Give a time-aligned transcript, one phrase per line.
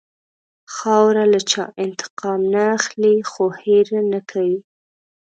[0.75, 4.57] خاوره له چا انتقام نه اخلي، خو هېر نه کوي.